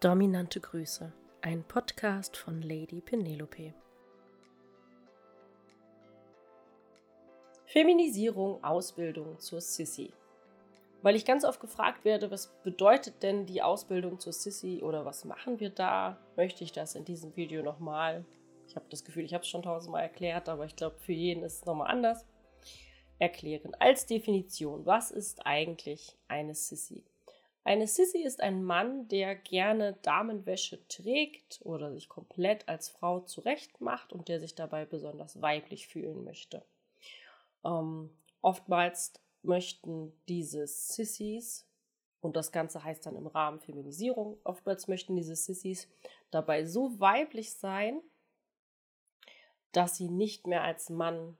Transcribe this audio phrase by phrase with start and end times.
[0.00, 1.12] Dominante Grüße,
[1.42, 3.74] ein Podcast von Lady Penelope.
[7.66, 10.14] Feminisierung, Ausbildung zur Sissy.
[11.02, 15.26] Weil ich ganz oft gefragt werde, was bedeutet denn die Ausbildung zur Sissy oder was
[15.26, 18.24] machen wir da, möchte ich das in diesem Video nochmal,
[18.68, 21.42] ich habe das Gefühl, ich habe es schon tausendmal erklärt, aber ich glaube, für jeden
[21.42, 22.24] ist es nochmal anders,
[23.18, 23.74] erklären.
[23.78, 27.04] Als Definition, was ist eigentlich eine Sissy?
[27.62, 34.12] Eine Sissy ist ein Mann, der gerne Damenwäsche trägt oder sich komplett als Frau zurechtmacht
[34.12, 36.64] und der sich dabei besonders weiblich fühlen möchte.
[37.64, 39.12] Ähm, oftmals
[39.42, 41.66] möchten diese Sissys,
[42.20, 45.88] und das Ganze heißt dann im Rahmen Feminisierung, oftmals möchten diese Sissys
[46.30, 48.00] dabei so weiblich sein,
[49.72, 51.36] dass sie nicht mehr als Mann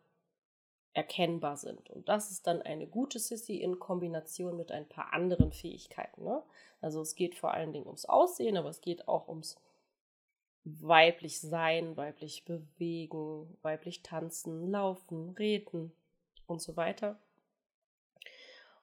[0.92, 1.88] erkennbar sind.
[1.90, 6.24] Und das ist dann eine gute Sissy in Kombination mit ein paar anderen Fähigkeiten.
[6.24, 6.42] Ne?
[6.80, 9.56] Also es geht vor allen Dingen ums Aussehen, aber es geht auch ums
[10.64, 15.92] weiblich sein, weiblich bewegen, weiblich tanzen, laufen, reden
[16.46, 17.18] und so weiter.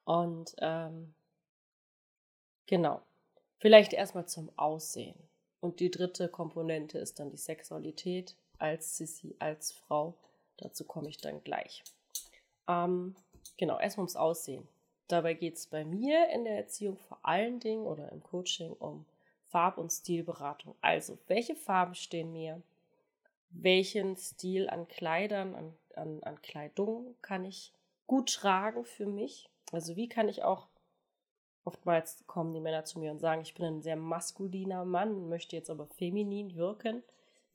[0.05, 1.13] Und ähm,
[2.65, 3.01] genau,
[3.59, 5.17] vielleicht erstmal zum Aussehen.
[5.59, 10.15] Und die dritte Komponente ist dann die Sexualität als Sissy, als Frau.
[10.57, 11.83] Dazu komme ich dann gleich.
[12.67, 13.15] Ähm,
[13.57, 14.67] genau, erstmal ums Aussehen.
[15.07, 19.05] Dabei geht es bei mir in der Erziehung vor allen Dingen oder im Coaching um
[19.47, 20.75] Farb- und Stilberatung.
[20.81, 22.61] Also, welche Farben stehen mir?
[23.49, 27.71] Welchen Stil an Kleidern, an, an, an Kleidung kann ich
[28.05, 29.49] gut tragen für mich?
[29.71, 30.67] Also, wie kann ich auch,
[31.63, 35.55] oftmals kommen die Männer zu mir und sagen, ich bin ein sehr maskuliner Mann, möchte
[35.55, 37.01] jetzt aber feminin wirken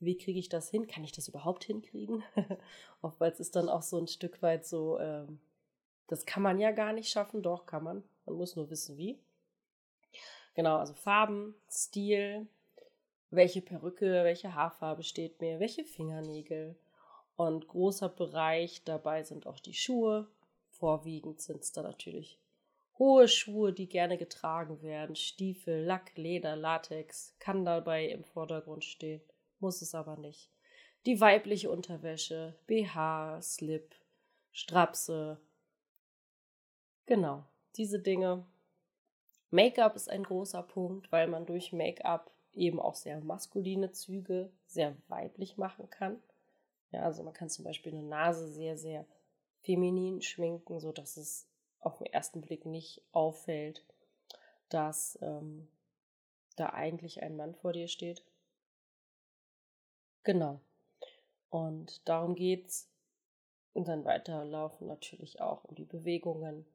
[0.05, 0.87] wie kriege ich das hin?
[0.87, 2.23] Kann ich das überhaupt hinkriegen?
[3.01, 5.39] Oftmals ist dann auch so ein Stück weit so, ähm,
[6.07, 7.41] das kann man ja gar nicht schaffen.
[7.41, 8.03] Doch, kann man.
[8.25, 9.19] Man muss nur wissen, wie.
[10.55, 12.47] Genau, also Farben, Stil,
[13.31, 16.75] welche Perücke, welche Haarfarbe steht mir, welche Fingernägel.
[17.35, 20.27] Und großer Bereich dabei sind auch die Schuhe.
[20.69, 22.39] Vorwiegend sind es da natürlich
[22.99, 25.15] hohe Schuhe, die gerne getragen werden.
[25.15, 29.21] Stiefel, Lack, Leder, Latex kann dabei im Vordergrund stehen
[29.63, 30.51] muss es aber nicht.
[31.07, 33.95] Die weibliche Unterwäsche, BH, Slip,
[34.51, 35.41] Strapse.
[37.07, 37.43] Genau,
[37.75, 38.45] diese Dinge.
[39.49, 44.95] Make-up ist ein großer Punkt, weil man durch Make-up eben auch sehr maskuline Züge sehr
[45.07, 46.21] weiblich machen kann.
[46.91, 49.05] Ja, also man kann zum Beispiel eine Nase sehr, sehr
[49.61, 51.47] feminin schminken, sodass es
[51.79, 53.83] auf den ersten Blick nicht auffällt,
[54.69, 55.67] dass ähm,
[56.55, 58.23] da eigentlich ein Mann vor dir steht.
[60.23, 60.59] Genau.
[61.49, 62.89] Und darum geht's.
[63.73, 66.65] Und dann weiterlaufen natürlich auch um die Bewegungen.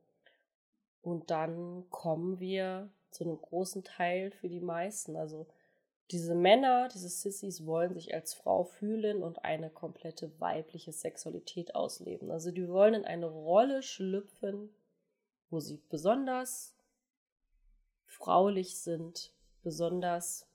[1.00, 5.16] Und dann kommen wir zu einem großen Teil für die meisten.
[5.16, 5.46] Also
[6.10, 12.30] diese Männer, diese Sissys wollen sich als Frau fühlen und eine komplette weibliche Sexualität ausleben.
[12.30, 14.70] Also die wollen in eine Rolle schlüpfen,
[15.50, 16.74] wo sie besonders
[18.06, 19.32] fraulich sind,
[19.62, 20.47] besonders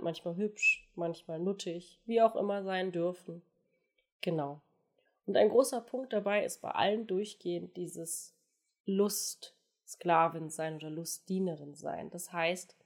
[0.00, 3.42] manchmal hübsch, manchmal nuttig, wie auch immer sein dürfen.
[4.20, 4.60] Genau.
[5.26, 8.34] Und ein großer Punkt dabei ist bei allen durchgehend dieses
[8.86, 12.10] Lustsklavin sein oder Lustdienerin sein.
[12.10, 12.76] Das heißt,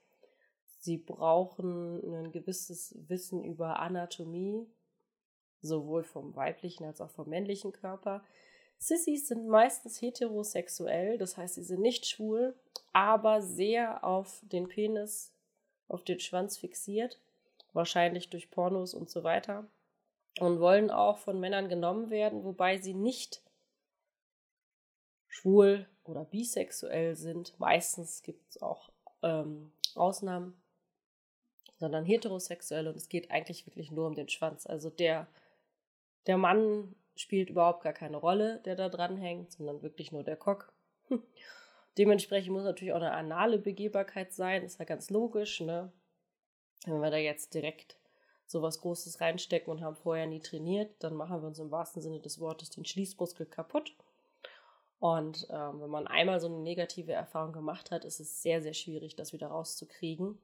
[0.78, 4.66] sie brauchen ein gewisses Wissen über Anatomie,
[5.60, 8.24] sowohl vom weiblichen als auch vom männlichen Körper.
[8.78, 12.54] Sissys sind meistens heterosexuell, das heißt, sie sind nicht schwul,
[12.94, 15.34] aber sehr auf den Penis
[15.90, 17.18] auf den Schwanz fixiert,
[17.72, 19.66] wahrscheinlich durch Pornos und so weiter,
[20.38, 23.42] und wollen auch von Männern genommen werden, wobei sie nicht
[25.28, 27.58] schwul oder bisexuell sind.
[27.58, 28.90] Meistens gibt es auch
[29.22, 30.60] ähm, Ausnahmen,
[31.78, 34.66] sondern heterosexuell und es geht eigentlich wirklich nur um den Schwanz.
[34.66, 35.26] Also der,
[36.26, 40.36] der Mann spielt überhaupt gar keine Rolle, der da dran hängt, sondern wirklich nur der
[40.36, 40.72] Cock.
[42.00, 45.92] Dementsprechend muss natürlich auch eine anale Begehbarkeit sein, ist ja ganz logisch, ne?
[46.86, 47.98] Wenn wir da jetzt direkt
[48.46, 52.00] so was Großes reinstecken und haben vorher nie trainiert, dann machen wir uns im wahrsten
[52.00, 53.94] Sinne des Wortes den Schließmuskel kaputt.
[54.98, 58.72] Und ähm, wenn man einmal so eine negative Erfahrung gemacht hat, ist es sehr, sehr
[58.72, 60.38] schwierig, das wieder rauszukriegen.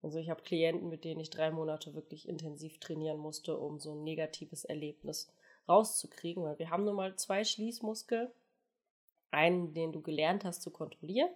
[0.00, 3.92] Also ich habe Klienten, mit denen ich drei Monate wirklich intensiv trainieren musste, um so
[3.92, 5.28] ein negatives Erlebnis
[5.68, 8.32] rauszukriegen, weil wir haben nun mal zwei Schließmuskel
[9.30, 11.30] einen, den du gelernt hast zu kontrollieren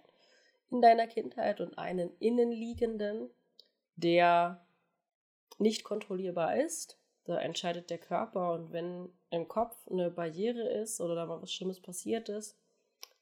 [0.71, 3.29] in deiner Kindheit und einen innenliegenden,
[3.95, 4.65] der
[5.59, 6.97] nicht kontrollierbar ist.
[7.25, 11.53] Da entscheidet der Körper und wenn im Kopf eine Barriere ist oder da mal was
[11.53, 12.57] Schlimmes passiert ist,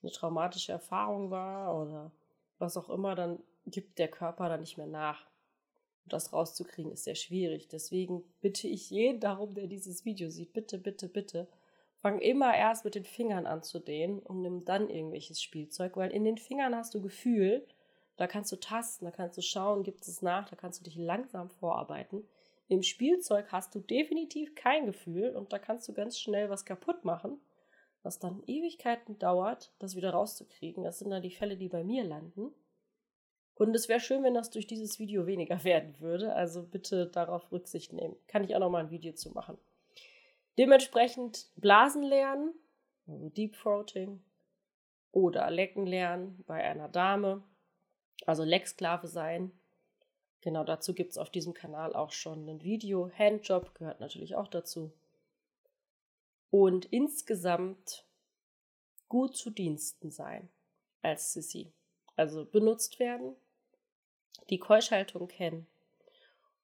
[0.01, 2.12] eine traumatische Erfahrung war oder
[2.60, 5.25] was auch immer, dann gibt der Körper da nicht mehr nach.
[6.06, 7.68] Und das rauszukriegen ist sehr schwierig.
[7.68, 11.48] Deswegen bitte ich jeden darum, der dieses Video sieht, bitte, bitte, bitte,
[12.01, 16.12] fang immer erst mit den Fingern an zu dehnen und nimm dann irgendwelches Spielzeug, weil
[16.12, 17.68] in den Fingern hast du Gefühl,
[18.18, 20.96] da kannst du tasten, da kannst du schauen, gibt es nach, da kannst du dich
[20.96, 22.28] langsam vorarbeiten.
[22.68, 27.04] Im Spielzeug hast du definitiv kein Gefühl und da kannst du ganz schnell was kaputt
[27.04, 27.40] machen,
[28.04, 30.84] was dann Ewigkeiten dauert, das wieder rauszukriegen.
[30.84, 32.54] Das sind dann die Fälle, die bei mir landen.
[33.56, 36.34] Und es wäre schön, wenn das durch dieses Video weniger werden würde.
[36.34, 38.16] Also bitte darauf Rücksicht nehmen.
[38.28, 39.57] Kann ich auch noch mal ein Video zu machen.
[40.57, 42.54] Dementsprechend Blasen lernen,
[43.07, 44.24] also Deep Throating,
[45.12, 47.44] oder Lecken lernen bei einer Dame
[48.25, 49.51] also Lecksklave sein.
[50.42, 53.12] Genau dazu gibt es auf diesem Kanal auch schon ein Video.
[53.12, 54.94] Handjob gehört natürlich auch dazu.
[56.50, 58.06] Und insgesamt
[59.07, 60.50] gut zu Diensten sein
[61.02, 61.72] als Sissy.
[62.16, 63.36] Also benutzt werden,
[64.50, 65.68] die Keuschhaltung kennen.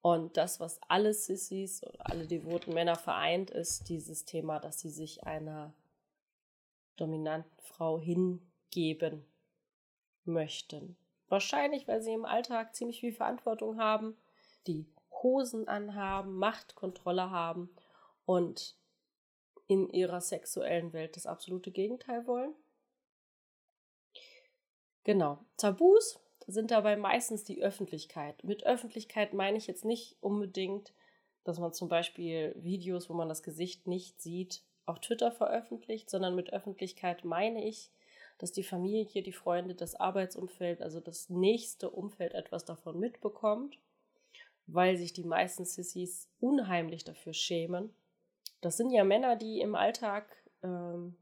[0.05, 4.91] Und das, was alle Sissys oder alle devoten Männer vereint, ist dieses Thema, dass sie
[4.91, 5.73] sich einer
[6.95, 9.25] dominanten Frau hingeben
[10.23, 10.95] möchten.
[11.27, 14.15] Wahrscheinlich, weil sie im Alltag ziemlich viel Verantwortung haben,
[14.67, 14.85] die
[15.23, 17.75] Hosen anhaben, Machtkontrolle haben
[18.27, 18.75] und
[19.65, 22.53] in ihrer sexuellen Welt das absolute Gegenteil wollen.
[25.03, 25.39] Genau.
[25.57, 28.43] Tabus sind dabei meistens die Öffentlichkeit.
[28.43, 30.93] Mit Öffentlichkeit meine ich jetzt nicht unbedingt,
[31.43, 36.35] dass man zum Beispiel Videos, wo man das Gesicht nicht sieht, auf Twitter veröffentlicht, sondern
[36.35, 37.91] mit Öffentlichkeit meine ich
[38.37, 43.77] dass die Familie, die Freunde, das Arbeitsumfeld, also das nächste Umfeld etwas davon mitbekommt,
[44.67, 47.93] weil sich die meisten Sissys unheimlich dafür schämen.
[48.61, 50.27] Das sind ja Männer, die im Alltag
[50.63, 51.15] ähm,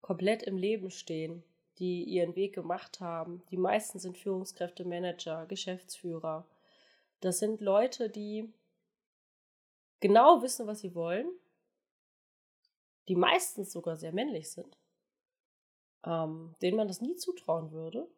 [0.00, 1.42] komplett im Leben stehen,
[1.80, 3.42] die ihren Weg gemacht haben.
[3.50, 6.46] Die meisten sind Führungskräfte, Manager, Geschäftsführer.
[7.20, 8.52] Das sind Leute, die
[9.98, 11.28] genau wissen, was sie wollen,
[13.08, 14.80] die meistens sogar sehr männlich sind
[16.04, 18.08] ähm, denen man das nie zutrauen würde.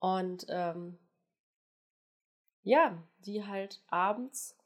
[0.00, 0.98] Und ähm,
[2.62, 4.56] ja, die halt abends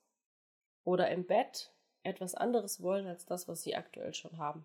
[0.85, 1.73] oder im Bett
[2.03, 4.65] etwas anderes wollen als das, was sie aktuell schon haben.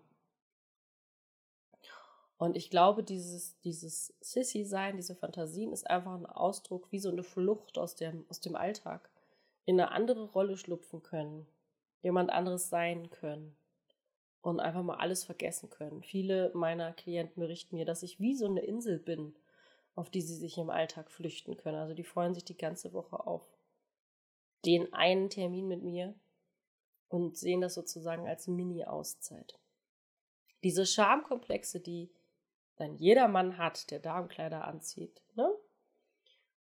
[2.38, 7.24] Und ich glaube, dieses, dieses Sissy-Sein, diese Fantasien ist einfach ein Ausdruck wie so eine
[7.24, 9.10] Flucht aus dem, aus dem Alltag.
[9.64, 11.46] In eine andere Rolle schlüpfen können,
[12.00, 13.56] jemand anderes sein können
[14.40, 16.02] und einfach mal alles vergessen können.
[16.02, 19.34] Viele meiner Klienten berichten mir, dass ich wie so eine Insel bin,
[19.96, 21.76] auf die sie sich im Alltag flüchten können.
[21.76, 23.42] Also die freuen sich die ganze Woche auf
[24.64, 26.14] den einen Termin mit mir
[27.08, 29.58] und sehen das sozusagen als Mini-Auszeit.
[30.62, 32.10] Diese Schamkomplexe, die
[32.78, 35.52] dann jeder Mann hat, der Damenkleider anzieht, ne?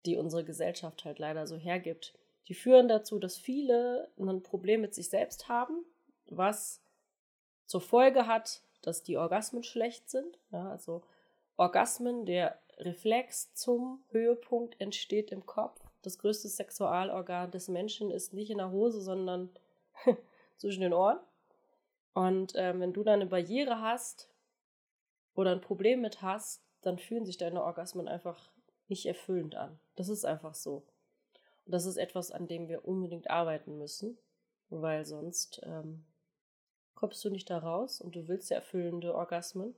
[0.06, 2.13] die unsere Gesellschaft halt leider so hergibt,
[2.48, 5.86] die führen dazu, dass viele ein Problem mit sich selbst haben,
[6.25, 6.81] was
[7.66, 10.40] zur Folge hat, dass die Orgasmen schlecht sind.
[10.52, 11.04] Ja, also
[11.56, 15.80] Orgasmen, der Reflex zum Höhepunkt entsteht im Kopf.
[16.02, 19.50] Das größte Sexualorgan des Menschen ist nicht in der Hose, sondern
[20.57, 21.19] zwischen den Ohren.
[22.14, 24.31] Und äh, wenn du da eine Barriere hast
[25.33, 28.51] oder ein Problem mit hast, dann fühlen sich deine Orgasmen einfach
[28.88, 29.80] nicht erfüllend an.
[29.95, 30.85] Das ist einfach so.
[31.66, 34.18] Und das ist etwas, an dem wir unbedingt arbeiten müssen,
[34.69, 36.06] weil sonst ähm,
[36.95, 39.76] kommst du nicht da raus und du willst ja erfüllende Orgasmen.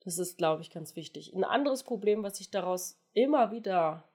[0.00, 1.34] Das ist, glaube ich, ganz wichtig.
[1.34, 4.08] Ein anderes Problem, was sich daraus immer wieder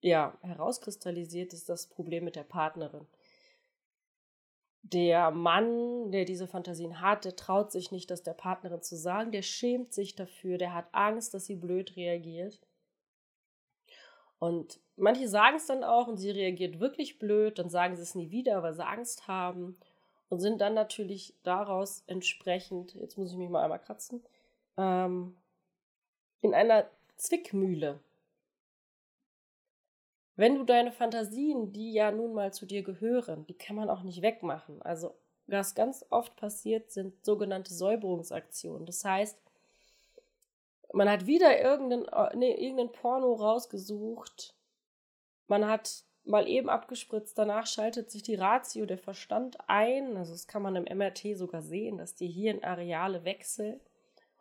[0.00, 3.06] ja, herauskristallisiert, ist das Problem mit der Partnerin.
[4.92, 9.32] Der Mann, der diese Fantasien hat, der traut sich nicht, das der Partnerin zu sagen,
[9.32, 12.60] der schämt sich dafür, der hat Angst, dass sie blöd reagiert.
[14.38, 18.14] Und manche sagen es dann auch und sie reagiert wirklich blöd, dann sagen sie es
[18.14, 19.76] nie wieder, weil sie Angst haben
[20.28, 24.22] und sind dann natürlich daraus entsprechend, jetzt muss ich mich mal einmal kratzen,
[24.76, 25.36] ähm,
[26.42, 27.98] in einer Zwickmühle.
[30.36, 34.02] Wenn du deine Fantasien, die ja nun mal zu dir gehören, die kann man auch
[34.02, 34.82] nicht wegmachen.
[34.82, 35.14] Also
[35.46, 38.84] was ganz oft passiert, sind sogenannte Säuberungsaktionen.
[38.84, 39.38] Das heißt,
[40.92, 44.54] man hat wieder irgendeinen, äh, nee, irgendeinen Porno rausgesucht.
[45.46, 50.16] Man hat mal eben abgespritzt, danach schaltet sich die Ratio, der Verstand ein.
[50.16, 53.80] Also das kann man im MRT sogar sehen, dass die Hirnareale wechseln.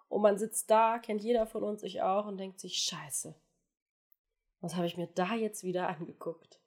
[0.09, 3.35] Und man sitzt da, kennt jeder von uns, ich auch, und denkt sich, scheiße,
[4.65, 6.59] was habe ich mir da jetzt wieder angeguckt?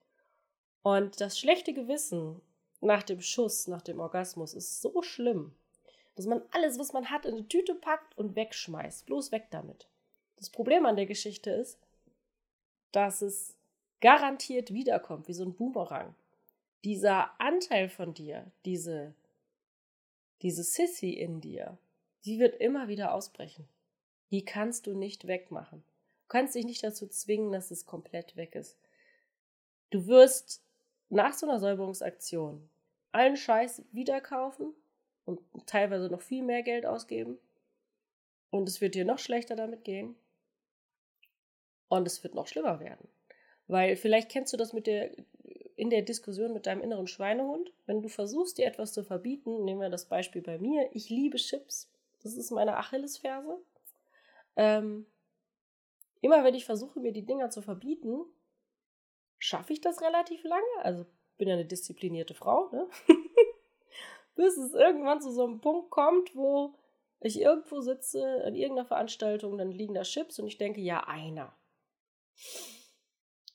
[0.82, 2.40] Und das schlechte Gewissen
[2.80, 5.52] nach dem Schuss, nach dem Orgasmus ist so schlimm
[6.18, 9.06] dass man alles, was man hat, in eine Tüte packt und wegschmeißt.
[9.06, 9.86] Bloß weg damit.
[10.34, 11.78] Das Problem an der Geschichte ist,
[12.90, 13.54] dass es
[14.00, 16.16] garantiert wiederkommt, wie so ein Boomerang.
[16.82, 19.14] Dieser Anteil von dir, diese,
[20.42, 21.78] diese Sissy in dir,
[22.24, 23.68] die wird immer wieder ausbrechen.
[24.32, 25.84] Die kannst du nicht wegmachen.
[26.28, 28.76] Du kannst dich nicht dazu zwingen, dass es komplett weg ist.
[29.88, 30.62] Du wirst
[31.08, 32.68] nach so einer Säuberungsaktion
[33.12, 34.74] allen Scheiß wieder kaufen
[35.24, 37.38] und teilweise noch viel mehr Geld ausgeben.
[38.50, 40.16] Und es wird dir noch schlechter damit gehen.
[41.88, 43.08] Und es wird noch schlimmer werden.
[43.66, 45.10] Weil vielleicht kennst du das mit der,
[45.76, 47.72] in der Diskussion mit deinem inneren Schweinehund.
[47.86, 50.90] Wenn du versuchst, dir etwas zu verbieten, nehmen wir das Beispiel bei mir.
[50.92, 51.90] Ich liebe Chips.
[52.22, 53.56] Das ist meine Achillesferse.
[54.56, 55.06] Ähm,
[56.20, 58.24] immer wenn ich versuche, mir die Dinger zu verbieten,
[59.38, 60.64] schaffe ich das relativ lange.
[60.82, 61.06] Also
[61.36, 62.88] bin ja eine disziplinierte Frau, ne?
[64.34, 66.74] Bis es irgendwann zu so einem Punkt kommt, wo
[67.20, 71.52] ich irgendwo sitze an irgendeiner Veranstaltung, dann liegen da Chips und ich denke, ja, einer.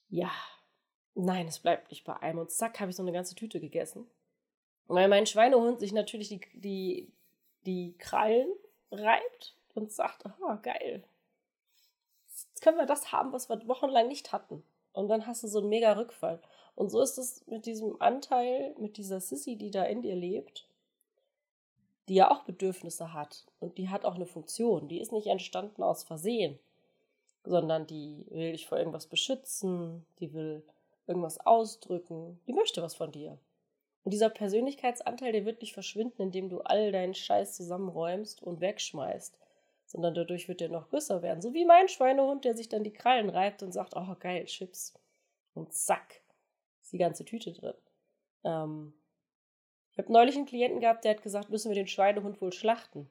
[0.09, 0.31] Ja.
[1.15, 2.39] Nein, es bleibt nicht bei einem.
[2.39, 4.09] Und zack, habe ich so eine ganze Tüte gegessen.
[4.87, 7.13] Weil mein Schweinehund sich natürlich die, die,
[7.65, 8.51] die Krallen
[8.91, 11.03] reibt und sagt, oh, geil.
[12.63, 14.63] Können wir das haben, was wir wochenlang nicht hatten.
[14.93, 16.41] Und dann hast du so einen mega Rückfall.
[16.75, 20.65] Und so ist es mit diesem Anteil, mit dieser Sissy, die da in dir lebt,
[22.07, 23.45] die ja auch Bedürfnisse hat.
[23.59, 24.87] Und die hat auch eine Funktion.
[24.87, 26.57] Die ist nicht entstanden aus Versehen,
[27.43, 30.63] sondern die will dich vor irgendwas beschützen, die will
[31.05, 33.37] irgendwas ausdrücken, die möchte was von dir.
[34.05, 39.37] Und dieser Persönlichkeitsanteil, der wird nicht verschwinden, indem du all deinen Scheiß zusammenräumst und wegschmeißt,
[39.93, 41.41] sondern dadurch wird der noch größer werden.
[41.41, 44.93] So wie mein Schweinehund, der sich dann die Krallen reibt und sagt, oh geil, Chips.
[45.53, 46.21] Und zack,
[46.81, 47.75] ist die ganze Tüte drin.
[48.43, 48.93] Ähm,
[49.91, 53.07] ich habe neulich einen Klienten gehabt, der hat gesagt, müssen wir den Schweinehund wohl schlachten.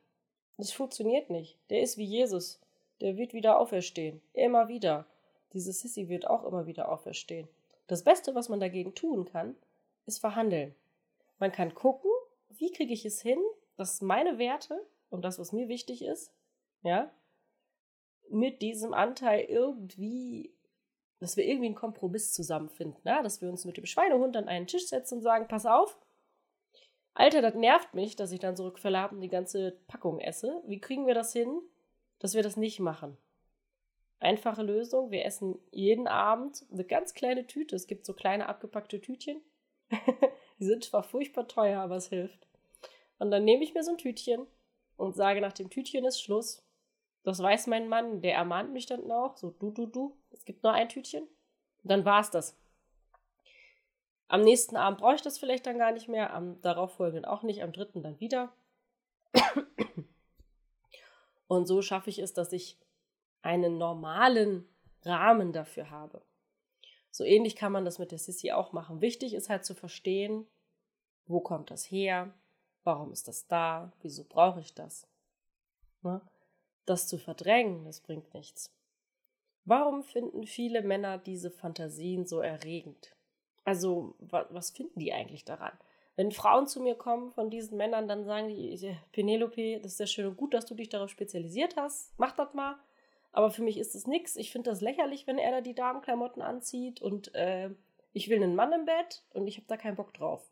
[0.59, 1.57] Das funktioniert nicht.
[1.71, 2.61] Der ist wie Jesus.
[3.01, 4.21] Der wird wieder auferstehen.
[4.33, 5.07] Immer wieder.
[5.53, 7.49] Diese Sissy wird auch immer wieder auferstehen.
[7.87, 9.55] Das Beste, was man dagegen tun kann,
[10.07, 10.75] ist verhandeln.
[11.39, 12.11] Man kann gucken,
[12.51, 13.39] wie kriege ich es hin,
[13.77, 16.33] dass meine Werte und das, was mir wichtig ist,
[16.83, 17.11] ja,
[18.31, 20.55] mit diesem Anteil irgendwie,
[21.21, 24.67] dass wir irgendwie einen Kompromiss zusammenfinden, ja, dass wir uns mit dem Schweinehund an einen
[24.67, 25.99] Tisch setzen und sagen, pass auf,
[27.15, 30.63] Alter, das nervt mich, dass ich dann so Rückfälle und die ganze Packung esse.
[30.67, 31.61] Wie kriegen wir das hin,
[32.19, 33.19] dass wir das nicht machen?
[34.19, 37.77] Einfache Lösung, wir essen jeden Abend eine ganz kleine Tüte.
[37.77, 39.43] Es gibt so kleine abgepackte Tütchen.
[40.59, 42.47] Die sind zwar furchtbar teuer, aber es hilft.
[43.19, 44.47] Und dann nehme ich mir so ein Tütchen
[44.97, 46.65] und sage, nach dem Tütchen ist Schluss.
[47.25, 50.63] Das weiß mein Mann, der ermahnt mich dann auch, so du, du, du, es gibt
[50.63, 51.23] nur ein Tütchen.
[51.23, 52.59] Und dann war es das.
[54.29, 57.63] Am nächsten Abend brauche ich das vielleicht dann gar nicht mehr, am darauffolgenden auch nicht,
[57.63, 58.53] am dritten dann wieder.
[61.47, 62.79] Und so schaffe ich es, dass ich
[63.43, 64.67] einen normalen
[65.03, 66.23] Rahmen dafür habe.
[67.11, 69.03] So ähnlich kann man das mit der Sissy auch machen.
[69.03, 70.47] Wichtig ist halt zu verstehen,
[71.27, 72.33] wo kommt das her,
[72.85, 75.07] warum ist das da, wieso brauche ich das.
[76.01, 76.23] Ne?
[76.87, 78.73] Das zu verdrängen, das bringt nichts.
[79.65, 83.15] Warum finden viele Männer diese Fantasien so erregend?
[83.65, 85.73] Also, was, finden die eigentlich daran?
[86.17, 90.07] Wenn Frauen zu mir kommen von diesen Männern, dann sagen die, Penelope, das ist ja
[90.07, 92.77] schön und gut, dass du dich darauf spezialisiert hast, mach das mal.
[93.31, 94.37] Aber für mich ist das nichts.
[94.37, 97.71] Ich finde das lächerlich, wenn er da die Damenklamotten anzieht und äh,
[98.13, 100.43] ich will einen Mann im Bett und ich habe da keinen Bock drauf.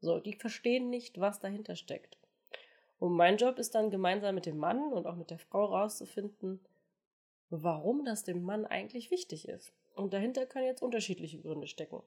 [0.00, 2.17] So, die verstehen nicht, was dahinter steckt.
[2.98, 6.60] Und mein Job ist dann gemeinsam mit dem Mann und auch mit der Frau rauszufinden,
[7.50, 9.72] warum das dem Mann eigentlich wichtig ist.
[9.94, 12.02] Und dahinter können jetzt unterschiedliche Gründe stecken.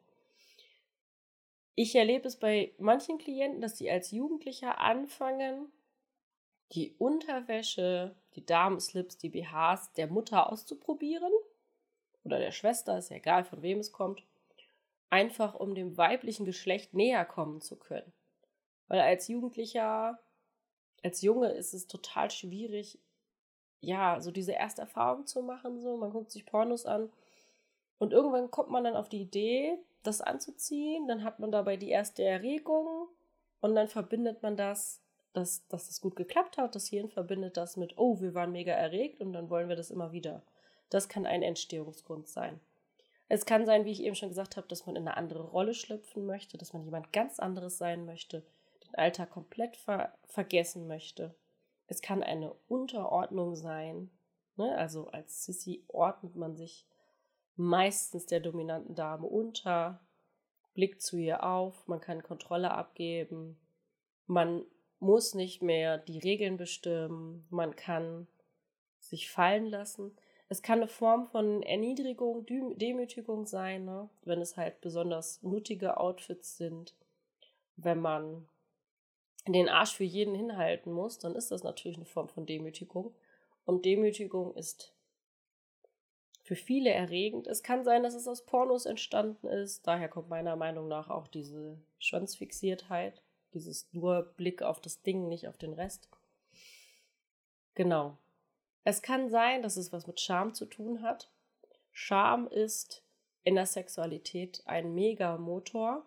[1.76, 5.72] Ich erlebe es bei manchen Klienten, dass sie als Jugendlicher anfangen,
[6.74, 11.32] die Unterwäsche, die Damenslips, die BHs der Mutter auszuprobieren
[12.24, 14.24] oder der Schwester, ist ja egal, von wem es kommt,
[15.10, 18.14] einfach um dem weiblichen Geschlecht näher kommen zu können.
[18.88, 20.20] Weil als Jugendlicher,
[21.03, 23.00] als Junge ist es total schwierig,
[23.79, 27.10] ja, so diese erste Erfahrung zu machen, so, man guckt sich Pornos an
[27.98, 31.89] und irgendwann kommt man dann auf die Idee, das anzuziehen, dann hat man dabei die
[31.89, 33.08] erste Erregung
[33.60, 35.01] und dann verbindet man das
[35.34, 36.75] dass, dass das gut geklappt hat.
[36.75, 39.91] Das Hirn verbindet das mit, oh, wir waren mega erregt und dann wollen wir das
[39.91, 40.43] immer wieder.
[40.89, 42.60] Das kann ein Entstehungsgrund sein.
[43.29, 45.74] Es kann sein, wie ich eben schon gesagt habe, dass man in eine andere Rolle
[45.74, 48.43] schlüpfen möchte, dass man jemand ganz anderes sein möchte,
[48.96, 51.36] Alltag komplett ver vergessen möchte.
[51.88, 54.10] Es kann eine Unterordnung sein.
[54.56, 54.78] Ne?
[54.78, 56.86] Also als Sissy ordnet man sich
[57.56, 60.00] meistens der dominanten Dame unter,
[60.74, 63.60] blickt zu ihr auf, man kann Kontrolle abgeben,
[64.26, 64.64] man
[65.00, 68.28] muss nicht mehr die Regeln bestimmen, man kann
[69.00, 70.16] sich fallen lassen.
[70.48, 74.10] Es kann eine Form von Erniedrigung, Demütigung sein, ne?
[74.24, 76.96] wenn es halt besonders nuttige Outfits sind.
[77.78, 78.48] Wenn man
[79.48, 83.16] den Arsch für jeden hinhalten muss, dann ist das natürlich eine Form von Demütigung.
[83.66, 84.94] Und Demütigung ist
[86.44, 87.48] für viele erregend.
[87.48, 89.86] Es kann sein, dass es aus Pornos entstanden ist.
[89.88, 93.22] Daher kommt meiner Meinung nach auch diese Schwanzfixiertheit,
[93.54, 96.10] dieses nur Blick auf das Ding, nicht auf den Rest.
[97.76, 98.18] Genau.
[98.84, 101.30] Es kann sein, dass es was mit Scham zu tun hat.
[101.92, 103.04] Scham ist
[103.44, 106.06] in der Sexualität ein Megamotor.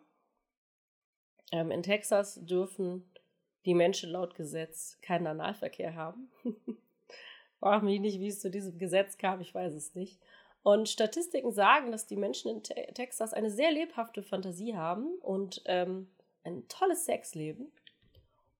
[1.53, 3.09] Ähm, in Texas dürfen
[3.65, 6.31] die Menschen laut Gesetz keinen Analverkehr haben.
[7.61, 10.21] Frag mich nicht, wie es zu diesem Gesetz kam, ich weiß es nicht.
[10.63, 15.63] Und Statistiken sagen, dass die Menschen in Te Texas eine sehr lebhafte Fantasie haben und
[15.67, 16.09] ähm,
[16.43, 17.71] ein tolles Sexleben.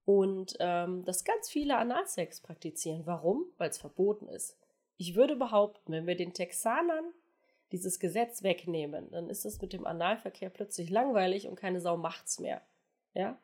[0.05, 3.07] Und ähm, dass ganz viele Analsex praktizieren.
[3.07, 3.45] Warum?
[3.57, 4.55] Weil es verboten ist.
[4.97, 7.05] Ich würde behaupten, wenn wir den Texanern
[7.71, 12.39] dieses Gesetz wegnehmen, dann ist es mit dem Analverkehr plötzlich langweilig und keine Sau macht's
[12.39, 12.61] mehr.
[13.15, 13.39] Ja?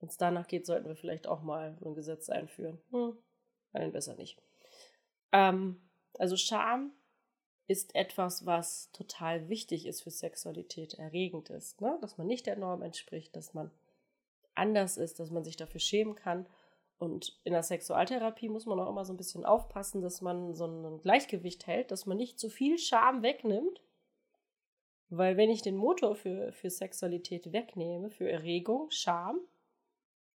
[0.00, 2.78] Wenn es danach geht, sollten wir vielleicht auch mal ein Gesetz einführen.
[2.90, 3.16] Hm,
[3.72, 4.38] nein, besser nicht.
[5.32, 5.80] Ähm,
[6.18, 6.92] also Scham
[7.66, 11.80] ist etwas, was total wichtig ist für Sexualität, erregend ist.
[11.80, 11.98] Ne?
[12.00, 13.70] Dass man nicht der Norm entspricht, dass man
[14.54, 16.46] anders ist, dass man sich dafür schämen kann.
[16.98, 20.66] Und in der Sexualtherapie muss man auch immer so ein bisschen aufpassen, dass man so
[20.66, 23.82] ein Gleichgewicht hält, dass man nicht zu viel Scham wegnimmt.
[25.08, 29.40] Weil wenn ich den Motor für, für Sexualität wegnehme, für Erregung, Scham,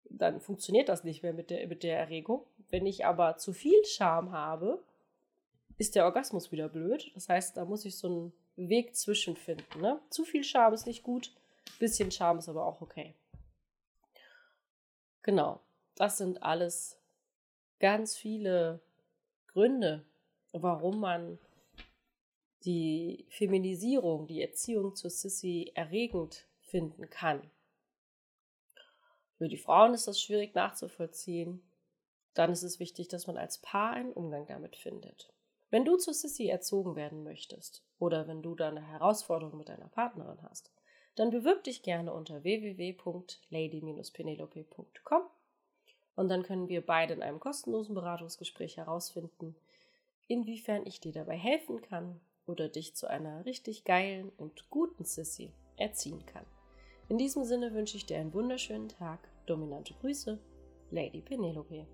[0.10, 2.46] dann funktioniert das nicht mehr mit der, mit der Erregung.
[2.70, 4.84] Wenn ich aber zu viel Scham habe,
[5.78, 7.12] ist der Orgasmus wieder blöd.
[7.14, 8.34] Das heißt, da muss ich so einen
[8.70, 9.82] Weg zwischenfinden.
[9.82, 10.00] Ne?
[10.10, 11.34] Zu viel Scham ist nicht gut,
[11.80, 13.14] bisschen Scham ist aber auch okay.
[15.22, 15.60] Genau,
[15.96, 16.98] das sind alles
[17.80, 18.80] ganz viele
[19.48, 20.06] Gründe,
[20.52, 21.38] warum man
[22.64, 27.42] die Feminisierung, die Erziehung zur Sissy erregend finden kann.
[29.38, 31.62] Für die Frauen ist das schwierig nachzuvollziehen.
[32.34, 35.32] Dann ist es wichtig, dass man als Paar einen Umgang damit findet.
[35.70, 39.90] Wenn du zu Sissy erzogen werden möchtest oder wenn du da eine Herausforderung mit deiner
[39.90, 40.72] Partnerin hast,
[41.16, 45.22] dann bewirb dich gerne unter www.lady-penelope.com
[46.16, 49.56] und dann können wir beide in einem kostenlosen Beratungsgespräch herausfinden,
[50.28, 55.52] inwiefern ich dir dabei helfen kann oder dich zu einer richtig geilen und guten Sissy
[55.76, 56.46] erziehen kann.
[57.10, 59.20] In diesem Sinne wünsche ich dir einen wunderschönen Tag.
[59.46, 60.40] Dominante Grüße,
[60.92, 61.88] Lady Penelope.